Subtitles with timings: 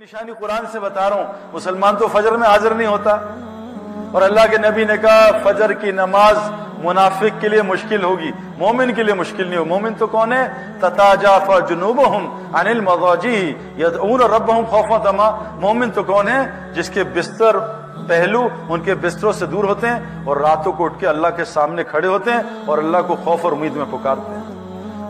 [0.00, 3.10] نشانی قرآن سے بتا رہا ہوں، مسلمان تو فجر میں حاضر نہیں ہوتا۔
[4.12, 6.38] اور اللہ کے نبی نے کہا، فجر کی نماز
[6.84, 10.72] منافق کے لیے مشکل ہوگی، مومن کے لیے مشکل نہیں ہو مومن تو کون ہے؟
[10.80, 15.30] تتاجاف جنوبہم عن المضاجی یدعون ربہم خوفا تما
[15.60, 17.56] مومن تو کون ہے؟ جس کے بستر
[18.08, 21.44] پہلو ان کے بستروں سے دور ہوتے ہیں اور راتوں کو اٹھ کے اللہ کے
[21.44, 24.37] سامنے کھڑے ہوتے ہیں اور اللہ کو خوف اور امید میں پکارتے ہیں۔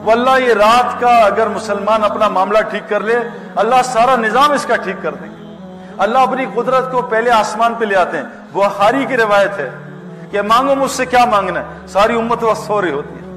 [0.05, 3.17] واللہ، یہ رات کا اگر مسلمان اپنا معاملہ ٹھیک کر لے،
[3.57, 5.39] اللہ سارا نظام اس کا ٹھیک کر دیں گے
[5.99, 9.71] اللہ اپنی قدرت کو پہلے آسمان پہ لے آتے ہیں۔ بخاری کی روایت ہے
[10.31, 13.29] کہ مانگو مجھ سے کیا مانگنا ہے؟ ساری امت وقت سو رہی ہوتی ہے۔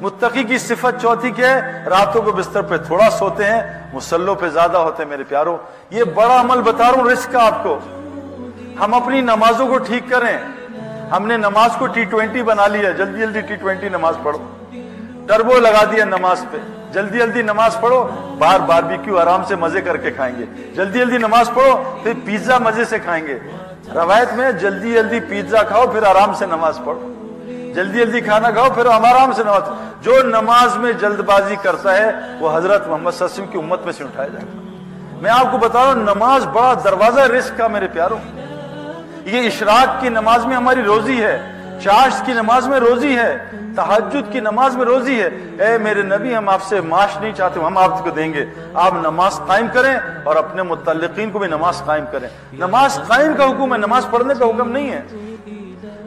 [0.00, 4.48] متقی کی صفت چوتھی کیا ہے؟ راتوں کو بستر پہ تھوڑا سوتے ہیں، مسلوں پہ
[4.48, 5.56] زیادہ ہوتے ہیں، میرے پیاروں۔
[5.90, 7.78] یہ بڑا عمل بتا رہا ہوں رزق کا آپ کو۔
[8.80, 10.38] ہم اپنی نمازوں کو ٹھیک کریں۔
[11.10, 14.38] ہم نے نماز کو ٹی ٹوینٹی بنا لیا جلدی جلدی ٹی ٹوینٹی نماز پڑھو۔
[15.30, 16.56] ٹربو لگا دیا نماز پہ۔
[16.92, 18.08] جلدی جلدی نماز پڑھو
[18.38, 20.44] باہر باربیکیو آرام سے مزے کر کے کھائیں گے۔
[20.74, 23.38] جلدی جلدی نماز پڑھو، پھر پیزا مزے سے کھائیں گے۔
[23.94, 27.14] روایت میں جلدی جلدی پیزا کھاؤ، پھر آرام سے نماز پڑھو۔
[27.74, 29.62] جلدی جلدی کھانا کھاؤ، پھر ہم آرام سے نماز۔
[30.02, 33.58] جو نماز میں جلد بازی کرتا ہے، وہ حضرت محمد صلی اللہ علیہ وسلم کی
[33.58, 34.60] امت میں سے اٹھایا جائے گا
[35.22, 38.18] میں آپ کو بتا رہا ہوں، نماز بڑا دروازہ رزق کا میرے پیاروں۔
[39.24, 43.44] یہ اشراق کی نماز میں ہماری روزی ہے۔ چاش کی نماز میں روزی ہے
[43.76, 45.28] تحجد کی نماز میں روزی ہے۔
[45.64, 48.92] اے میرے نبی، ہم آپ سے معاش نہیں چاہتے، ہم آپ کو دیں گے۔ آپ
[48.92, 53.72] نماز قائم کریں اور اپنے متعلقین کو بھی نماز قائم کریں۔ نماز قائم کا حکم
[53.72, 55.02] ہے، نماز پڑھنے کا حکم نہیں ہے۔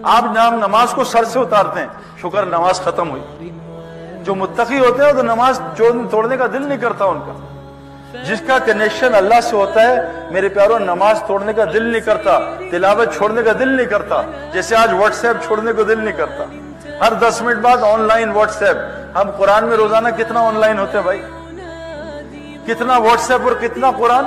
[0.03, 1.87] آپ نام نماز کو سر سے اتارتے ہیں،
[2.21, 3.49] شکر نماز ختم ہوئی۔
[4.23, 5.61] جو متقی ہوتے ہیں تو نماز
[6.11, 7.52] توڑنے کا دل نہیں کرتا ان کا۔
[8.13, 12.39] جس کا کنیکشن اللہ سے ہوتا ہے، میرے پیاروں، نماز توڑنے کا دل نہیں کرتا،
[12.71, 14.21] تلاوت چھوڑنے کا دل نہیں کرتا،
[14.53, 16.43] جیسے آج واٹس ایپ چھوڑنے کو دل نہیں کرتا۔
[17.07, 18.77] ہر دس منٹ بعد آن لائن واٹس ایپ
[19.15, 21.21] ہم قرآن میں روزانہ کتنا آن لائن ہوتے ہیں بھائی؟
[22.65, 24.25] کتنا واٹس ایپ اور کتنا قرآن؟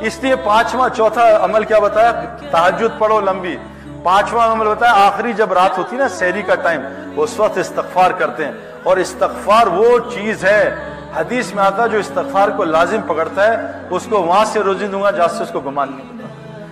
[0.00, 2.12] اس لیے پانچواں چوتھا عمل کیا بتایا؟
[2.50, 3.56] تحجد پڑھو لمبی۔
[4.02, 6.80] پانچواں عمل بتایا، آخری جب رات ہوتی نا سہری کا ٹائم
[7.16, 10.74] اس وقت استغفار کرتے ہیں۔ اور استغفار وہ چیز ہے
[11.18, 15.02] حدیث میں آتا جو استغفار کو لازم پکڑتا ہے، اس کو وہاں سے روزی دوں
[15.02, 16.28] گا، جہاں سے اس کو گمان نہیں ہوتا۔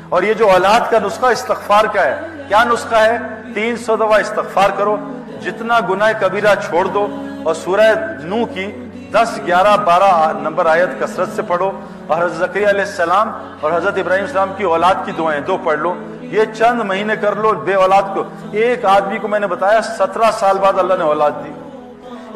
[0.08, 3.18] اور یہ جو اولاد کا نسخہ استغفار کا ہے، کیا نسخہ ہے؟
[3.54, 4.96] تین سو دفعہ استغفار کرو،
[5.42, 7.06] جتنا گناہ کبیرہ چھوڑ دو۔
[7.44, 11.70] اور سورہ نو کی دس، گیارہ، بارہ نمبر آیت کثرت سے پڑھو۔
[12.06, 15.78] اور حضرت ذکریہ علیہ السلام اور حضرت ابراہیم السلام کی اولاد کی دعائیں دو پڑھ
[15.78, 19.82] لو۔ یہ چند مہینے کر لو بے اولاد کو۔ ایک آدمی کو میں نے بتایا،
[19.82, 21.65] سترہ سال بعد اللہ نے اولاد دی۔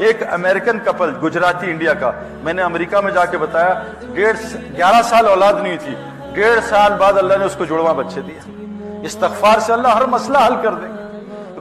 [0.00, 2.10] ایک امریکن کپل گجراتی انڈیا کا.
[2.42, 3.82] میں نے امریکہ میں جا کے بتایا،
[4.14, 4.36] ڈیڑھ
[4.76, 5.94] گیارہ سال اولاد نہیں تھی.
[6.34, 8.40] ڈیڑھ سال بعد اللہ نے اس کو جڑواں بچے دیا.
[9.02, 10.86] استغفار سے اللہ ہر مسئلہ حل کر دے.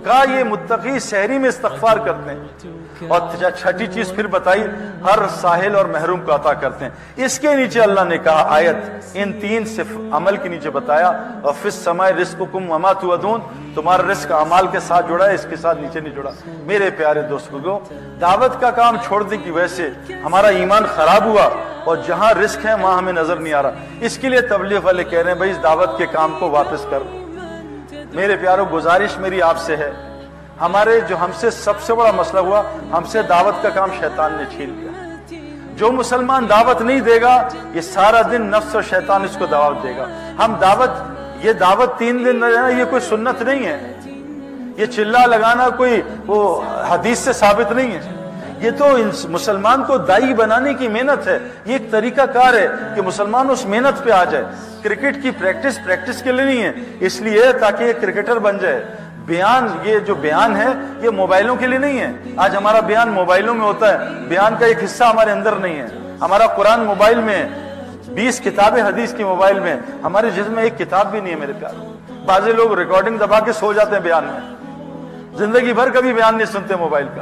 [0.06, 2.72] کہا، یہ متقی شہری میں استغفار کرتے ہیں۔
[3.08, 3.20] اور
[3.58, 4.64] چھٹی چیز پھر بتائی،
[5.04, 8.76] ہر ساحل اور محروم کو عطا کرتے ہیں۔ اس کے نیچے اللہ نے کہا، آیت
[9.14, 11.12] ان تین صف عمل کے نیچے بتایا،
[11.42, 13.42] اور فس سمائے رزق کم وما تودون
[13.76, 17.22] تمہارا رزق عمال کے ساتھ جڑا ہے، اس کے ساتھ نیچے نہیں جڑا۔ میرے پیارے
[17.22, 17.80] دوست کو
[18.22, 19.90] دعوت کا کام چھوڑنے کی وجہ سے
[20.24, 21.50] ہمارا ایمان خراب ہوا
[21.84, 25.04] اور جہاں رزق ہے، وہاں ہمیں نظر نہیں آ رہا۔ اس کے لیے تبلیغ والے
[25.04, 27.19] کہہ رہے ہیں، بھائی، اس دعوت کے کام کو واپس کر۔
[28.14, 29.92] میرے پیاروں، گزارش میری آپ سے ہے۔
[30.62, 32.62] ہمارے جو ہم سے سب سے بڑا مسئلہ ہوا،
[32.92, 34.90] ہم سے دعوت کا کام شیطان نے چھین لیا۔
[35.75, 39.84] جو مسلمان دعوت نہیں دے گا، یہ سارا دن نفس اور شیطان اس کو دعوت
[39.84, 40.08] دے گا۔
[40.46, 40.90] ہم دعوت،
[41.46, 42.46] یہ دعوت تین دن نہ
[42.80, 43.94] یہ کوئی سنت نہیں ہے۔
[44.78, 48.19] یہ چلا لگانا کوئی وہ حدیث سے ثابت نہیں ہے۔
[48.59, 48.86] یہ تو
[49.30, 53.66] مسلمان کو دائی بنانے کی محنت ہے، یہ ایک طریقہ کار ہے کہ مسلمان اس
[53.66, 54.46] محنت پہ آ جائے۔
[54.84, 58.86] کرکٹ کی پریکٹس پریکٹس کے لیے نہیں ہے، اس لیے تاکہ یہ کرکٹر بن جائے۔
[59.25, 60.68] بیان، یہ جو بیان ہے،
[61.02, 64.66] یہ موبائلوں کے لیے نہیں ہے۔ آج ہمارا بیان موبائلوں میں ہوتا ہے۔ بیان کا
[64.66, 65.88] ایک حصہ ہمارے اندر نہیں ہے۔
[66.22, 67.50] ہمارا قرآن موبائل میں
[68.08, 71.53] بیس کتابیں حدیث کی موبائل میں ہمارے جسم میں ایک کتاب بھی نہیں ہے میرے
[71.59, 71.74] پیار
[72.26, 74.56] بعض لوگ ریکارڈنگ دبا کے سو جاتے ہیں بیان میں۔
[75.38, 77.22] زندگی بھر کبھی بیان نہیں سنتے موبائل کا۔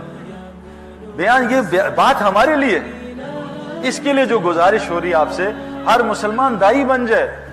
[1.17, 1.61] بیان یہ
[1.95, 2.79] بات ہمارے لیے
[3.83, 5.49] اس کے لیے جو گزارش ہو رہی ہے آپ سے،
[5.85, 7.45] ہر مسلمان دائی بن جائے۔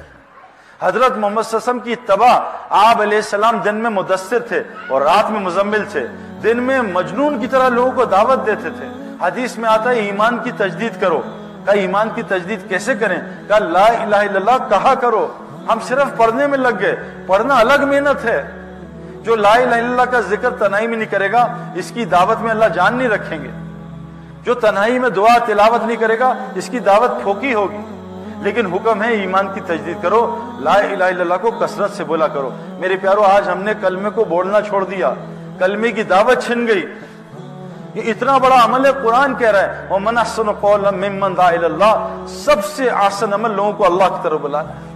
[0.80, 2.40] حضرت محمد صلی اللہ علیہ وسلم کی تباہ
[2.70, 6.06] آپ علیہ السلام دن میں مدثر تھے اور رات میں مزمل تھے۔
[6.42, 10.38] دن میں مجنون کی طرح لوگوں کو دعوت دیتے تھے۔ حدیث میں آتا ہے، ایمان
[10.38, 11.20] کی تجدید کرو۔
[11.64, 13.18] کہا، ایمان کی تجدید کیسے کریں؟
[13.48, 15.32] کہا، لا الہ الا اللہ، کہا کرو۔
[15.68, 16.96] ہم صرف پڑھنے میں لگ گئے۔
[17.26, 18.63] پڑھنا الگ محنت ہے۔
[19.24, 22.40] جو لا الہ الا اللہ کا ذکر تنہائی میں نہیں کرے گا، اس کی دعوت
[22.40, 23.50] میں اللہ جان نہیں رکھیں گے۔
[24.42, 27.78] جو تنہائی میں دعا، تلاوت نہیں کرے گا، اس کی دعوت پھوکی ہوگی۔
[28.40, 32.26] لیکن حکم ہے، ایمان کی تجدید کرو۔ لا الہ الا اللہ کو کثرت سے بولا
[32.26, 35.14] کرو۔ میرے پیارو، آج ہم نے کلمے کو بولنا چھوڑ دیا۔
[35.58, 36.86] کلمے کی دعوت چھن گئی۔
[37.94, 41.64] یہ اتنا بڑا عمل ہے، قرآن کہہ رہا ہے۔ وَمَنْ أَحْسَنُ قَوْلًا مِّمَّنْ دَعَا إِلَى
[41.64, 44.93] اللَّهِ۔ سب سے آسن عمل لوگوں کو اللہ کی طرف بلانا۔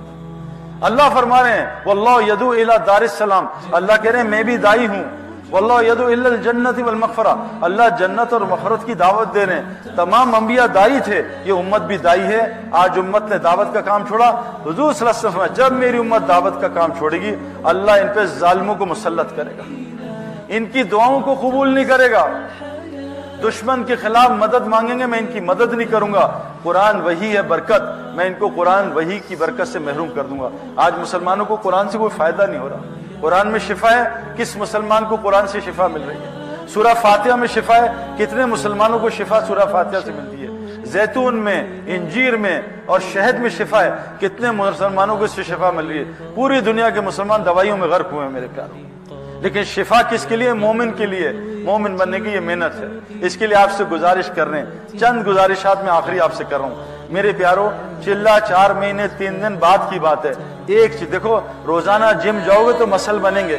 [0.80, 3.46] اللہ فرما رہے ہیں، واللہ یدو الى دار السلام.
[3.72, 5.02] اللہ کہہ رہے ہیں، میں بھی دائی ہوں.
[5.50, 7.34] واللہ یدو الى الجنت والمغفرہ.
[7.60, 9.62] اللہ جنت اور مغفرت کی دعوت دے رہے ہیں.
[9.96, 14.06] تمام انبیاء دائی تھے، یہ امت بھی دائی ہے۔ آج امت نے دعوت کا کام
[14.06, 14.28] چھوڑا۔
[14.66, 18.06] حضور صلی اللہ علیہ وسلم جب میری امت دعوت کا کام چھوڑے گی، اللہ ان
[18.14, 19.62] پہ ظالموں کو مسلط کرے گا۔
[20.48, 22.26] ان کی دعاؤں کو قبول نہیں کرے گا۔
[23.42, 27.36] دشمن کے خلاف مدد مانگیں گے، میں ان کی مدد نہیں کروں گا۔ قرآن وہی
[27.36, 27.82] ہے برکت،
[28.14, 31.56] میں ان کو قرآن وہی کی برکت سے محروم کر دوں گا۔ آج مسلمانوں کو
[31.56, 32.76] قرآن سے کوئی فائدہ نہیں ہو رہا۔
[33.20, 34.02] قرآن میں شفا ہے،
[34.36, 38.46] کس مسلمان کو قرآن سے شفا مل رہی ہے؟ سورہ فاتحہ میں شفا ہے، کتنے
[38.46, 40.48] مسلمانوں کو شفا سورہ فاتحہ سے ملتی ہے؟
[40.84, 43.90] زیتون میں، انجیر میں اور شہد میں شفا ہے،
[44.20, 46.04] کتنے مسلمانوں کو اس سے شفا مل رہی ہے؟
[46.34, 48.88] پوری دنیا کے مسلمان دوائیوں میں غرق ہوئے ہیں میرے پیاروں۔
[49.42, 51.32] لیکن شفا کس کے لیے؟ مومن کے لیے۔
[51.64, 52.86] مومن بننے کی یہ محنت ہے۔
[53.20, 56.44] اس کے لیے آپ سے گزارش کر رہے ہیں۔ چند گزارشات میں آخری آپ سے
[56.44, 56.74] کر رہا ہوں۔
[57.10, 57.70] میرے پیارو،
[58.04, 60.32] چلا چار مہینے، تین دن بعد کی بات ہے۔
[60.66, 63.58] ایک چیز، دیکھو، روزانہ جم جاؤ گے تو مسل بنیں گے۔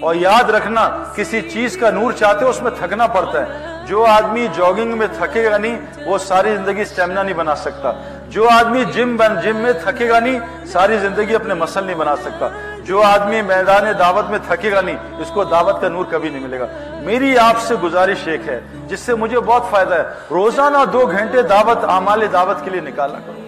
[0.00, 4.04] اور یاد رکھنا، کسی چیز کا نور چاہتے ہو، اس میں تھکنا پڑتا ہے۔ جو
[4.04, 7.92] آدمی جاگنگ میں تھکے گا نہیں، وہ ساری زندگی سٹیمنا نہیں بنا سکتا۔
[8.30, 12.16] جو آدمی جم بن جم میں تھکے گا نہیں، ساری زندگی اپنے مسل نہیں بنا
[12.16, 12.48] سکتا۔
[12.84, 16.42] جو آدمی میدان دعوت میں تھکے گا نہیں، اس کو دعوت کا نور کبھی نہیں
[16.42, 16.66] ملے گا۔
[17.00, 21.42] میری آپ سے گزارش ایک ہے، جس سے مجھے بہت فائدہ ہے، روزانہ دو گھنٹے
[21.42, 23.40] دعوت، اعمال دعوت کے لیے نکالا کرو۔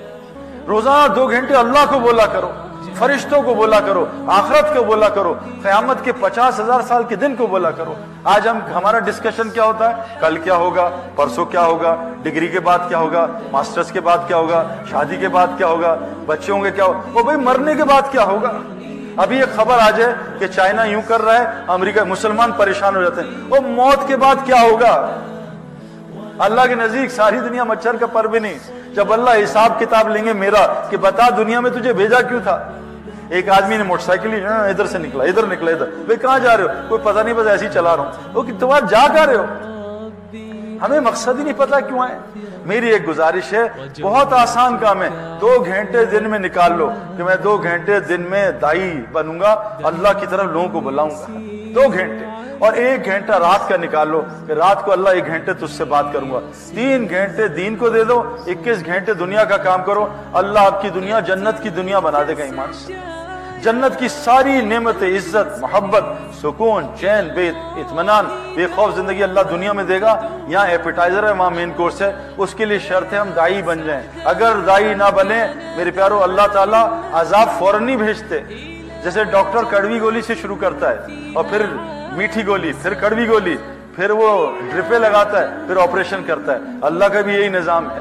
[0.69, 2.50] روزانہ دو گھنٹے اللہ کو بولا کرو۔
[2.99, 7.37] فرشتوں کو بولا کرو، آخرت کو بولا کرو، قیامت کے پچاس ہزار سال کے دن
[7.37, 7.94] کو بولا کرو۔
[8.25, 12.61] آج ہم، ہمارا ڈسکشن کیا ہوتا ہے؟ کل کیا ہوگا؟ پرسوں کیا ہوگا؟ ڈگری کے
[12.61, 15.97] بعد کیا ہوگا؟ ماسٹرز کے بعد کیا ہوگا؟ شادی کے بعد کیا ہوگا؟
[16.27, 18.53] بچوں کے کیا ہوگا وہ بھائی مرنے کے بعد کیا ہوگا؟
[19.17, 23.03] ابھی ایک خبر آ جائے کہ چائنا یوں کر رہا ہے، امریکہ، مسلمان پریشان ہو
[23.03, 25.11] جاتے ہیں۔ وہ موت کے بعد کیا ہوگا؟
[26.39, 28.59] اللہ کے نزدیک ساری دنیا مچھر کا پر بھی نہیں۔
[28.94, 32.71] جب اللہ حساب کتاب لیں گے میرا کہ بتا دنیا میں تجھے بھیجا کیوں تھا؟
[33.32, 36.56] ایک آدمی نے موٹر سائیکل ہاں، ادھر سے نکلا ادھر نکلا ادھر۔ بھائی کہاں جا
[36.56, 39.06] رہے ہو؟ کوئی پتہ نہیں بس ایسے ہی چلا رہا ہوں۔ وہ کہ تمہارا جا
[39.14, 39.44] کر رہے ہو؟
[40.84, 42.19] ہمیں مقصد ہی نہیں پتا کیوں آئے۔
[42.67, 43.62] میری ایک گزارش ہے
[44.02, 45.08] بہت آسان کام ہے۔
[45.40, 49.79] دو گھنٹے دن میں نکال لو کہ میں دو گھنٹے دن میں دائی بنوں گا
[49.82, 51.26] اللہ کی طرف لوگوں کو بلاؤں گا۔
[51.75, 52.25] دو گھنٹے۔
[52.58, 55.84] اور ایک گھنٹہ رات کا نکال لو کہ رات کو اللہ ایک گھنٹے تجھ سے
[55.84, 56.40] بات کروں گا۔
[56.75, 60.88] تین گھنٹے دین کو دے دو اکیس گھنٹے دنیا کا کام کرو۔ اللہ آپ کی
[60.88, 62.93] دنیا جنت کی دنیا بنا دے گا ایمان سے۔
[63.62, 66.05] جنت کی ساری نعمت، عزت، محبت،
[66.43, 71.32] سکون، چین بے اطمینان، بے خوف زندگی اللہ دنیا میں دے گا۔ یہاں ایپیٹائزر ہے،
[71.32, 74.94] وہاں مین کورس ہے۔ اس کے لیے شرط ہے ہم دائی بن جائیں۔ اگر دائی
[74.94, 78.41] نہ بنے، میرے پیارو، اللہ تعالیٰ عذاب فوراً نہیں بھیجتے۔
[79.05, 80.97] جیسے ڈاکٹر کڑوی گولی سے شروع کرتا ہے،
[81.35, 81.67] اور پھر
[82.12, 83.56] میٹھی گولی، پھر کڑوی گولی،
[83.97, 88.00] پھر وہ ڈرپے لگاتا ہے، پھر آپریشن کرتا ہے۔ اللہ کا بھی یہی نظام ہے۔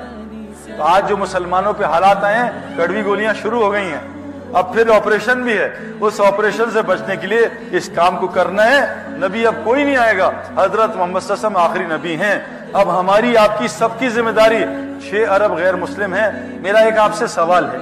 [0.78, 4.21] تو آج جو مسلمانوں پہ حالات آئے ہیں، کڑوی گولیاں شروع ہو گئی ہیں۔
[4.54, 8.66] اب پھر آپریشن بھی ہے۔ اس آپریشن سے بچنے کے لیے اس کام کو کرنا
[8.66, 10.28] ہے۔ نبی اب کوئی نہیں آئے گا۔
[10.58, 12.40] حضرت محمد صلی اللہ علیہ وسلم آخری نبی ہیں۔
[12.74, 14.64] اب ہماری آپ کی سب کی ذمہ داری
[15.10, 17.78] چھ ارب غیر مسلم ہیں۔ میرا ایک آپ سے سوال ہے۔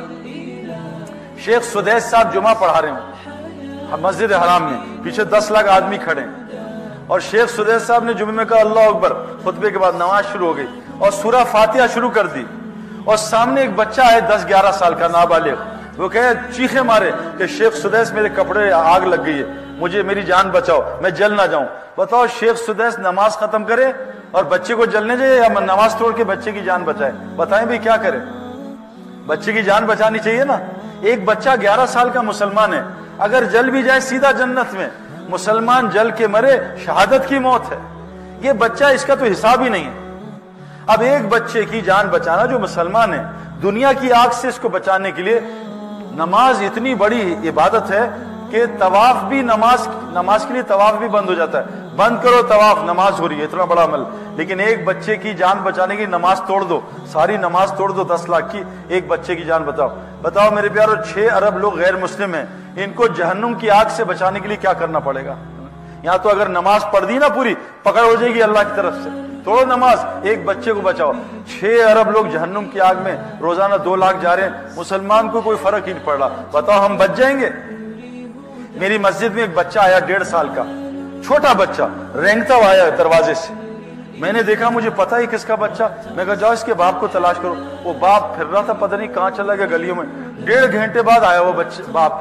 [1.40, 3.00] شیخ سدیش صاحب جمعہ پڑھا رہے ہوں۔
[4.02, 6.22] مسجد حرام میں۔ پیچھے دس لاکھ آدمی کھڑے
[7.08, 9.14] اور شیخ سدیش صاحب نے جمعے میں کہا، اللہ اکبر!
[9.44, 10.68] خطبے کے بعد نماز شروع ہو گئی۔
[10.98, 12.44] اور سورہ فاتحہ شروع کر دی۔
[13.06, 15.54] اور سامنے ایک بچہ ہے دس گیارہ سال کا، نابالغ۔
[16.00, 20.22] وہ کہے چیخے مارے کہ شیخ سدیس میرے کپڑے آگ لگ گئی ہے، مجھے میری
[20.22, 21.66] جان بچاؤ، میں جل نہ جاؤں۔
[21.98, 23.92] بتاؤ شیخ سدیس نماز ختم کرے
[24.32, 27.78] اور بچے کو جلنے جائے یا نماز توڑ کے بچے کی جان بچائے؟ بتائیں بھی
[27.78, 28.18] کیا کرے؟
[29.26, 30.58] بچے کی جان بچانی چاہیے نا۔
[31.02, 32.82] ایک بچہ گیارہ سال کا مسلمان ہے،
[33.18, 34.90] اگر جل بھی جائے سیدھا جنت میں،
[35.30, 37.78] مسلمان جل کے مرے، شہادت کی موت ہے۔
[38.42, 40.28] یہ بچہ اس کا تو حساب ہی نہیں ہے۔
[40.88, 43.24] اب ایک بچے کی جان بچانا جو مسلمان ہے،
[43.62, 45.40] دنیا کی آگ سے اس کو بچانے کے لیے
[46.20, 48.10] نماز اتنی بڑی عبادت ہے
[48.50, 51.64] کہ طواف بھی نماز نماز کے لیے طواف بھی بند ہو جاتا ہے۔
[51.96, 54.04] بند کرو طواف، نماز ہو رہی ہے، اتنا بڑا عمل۔
[54.36, 58.30] لیکن ایک بچے کی جان بچانے کی نماز توڑ دو۔ ساری نماز توڑ دو، دس
[58.30, 59.88] لاکھ کی ایک بچے کی جان بتاؤ
[60.22, 62.46] بتاؤ میرے پیارو، چھ ارب لوگ غیر مسلم ہیں۔
[62.78, 65.36] ان کو جہنم کی آگ سے بچانے کے لیے کیا کرنا پڑے گا؟
[66.04, 68.94] یہاں تو اگر نماز پڑھ دی نا پوری، پکڑ ہو جائے گی اللہ کی طرف
[69.04, 71.12] سے۔ توڑو نماز، ایک بچے کو بچاؤ۔
[71.48, 75.42] چھ ارب لوگ جہنم کی آگ میں روزانہ دو لاکھ جا رہے ہیں۔ مسلمان کو
[75.42, 77.50] کوئی فرق ہی نہیں پڑ رہا۔ بتاؤ ہم بچ جائیں گے؟
[78.76, 80.64] میری مسجد میں ایک بچہ آیا ڈیڑھ سال کا۔
[81.26, 83.54] چھوٹا بچہ، رینگتا ہوا آیا دروازے سے۔
[84.18, 85.84] میں نے دیکھا، مجھے پتا ہی کس کا بچہ۔
[86.16, 88.96] میں کہا، جاؤ اس کے باپ کو تلاش کرو۔ وہ باپ پھر رہا تھا، پتہ
[88.96, 90.06] نہیں کہاں چلا گیا گلیوں میں۔
[90.46, 92.12] ڈیڑھ گھنٹے بعد آیا وہ بچے باپ۔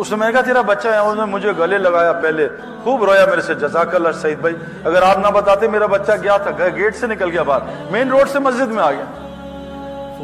[0.00, 2.48] اس نے میں کہا، تیرا بچہ ہے، اس نے مجھے گلے لگایا پہلے۔
[2.84, 6.36] خوب رویا میرے سے، جزاک اللہ سعید بھائی۔ اگر آپ نہ بتاتے میرا بچہ گیا
[6.36, 9.04] تھا گیٹ سے نکل گیا باہر۔ مین روڈ سے مسجد میں آ گیا۔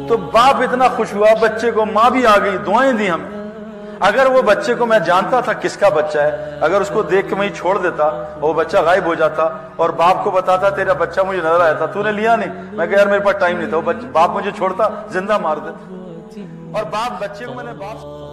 [0.07, 3.37] تو باپ اتنا خوش ہوا، بچے کو ماں بھی آ گئی، دعائیں دی ہمیں۔
[3.99, 7.29] اگر وہ بچے کو میں جانتا تھا کس کا بچہ ہے، اگر اس کو دیکھ
[7.29, 11.21] کے میں چھوڑ دیتا، وہ بچہ غائب ہو جاتا اور باپ کو بتاتا، تیرا بچہ
[11.21, 13.69] مجھے نظر آیا تھا، تو نے لیا نہیں۔ میں کہ یار، میرے پاس ٹائم نہیں
[13.69, 15.93] تھا، وہ باپ مجھے چھوڑتا، زندہ مار دیتا
[16.73, 18.26] اور باپ بچے کو میں نے باپ